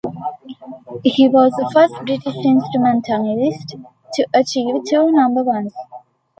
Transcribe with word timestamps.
He 1.03 1.29
was 1.29 1.51
the 1.51 1.69
first 1.71 1.93
British 2.03 2.35
instrumentalist 2.43 3.75
to 4.15 4.25
achieve 4.33 4.73
two 4.87 5.11
number 5.11 5.43
ones. 5.43 5.75